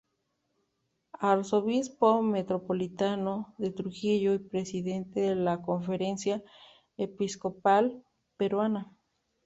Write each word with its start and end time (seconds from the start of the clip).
Arzobispo 1.19 2.23
metropolitano 2.23 3.53
de 3.59 3.69
Trujillo 3.69 4.33
y 4.33 4.39
presidente 4.39 5.19
de 5.19 5.35
la 5.35 5.61
Conferencia 5.61 6.43
Episcopal 6.97 8.01
Peruana. 8.35 8.91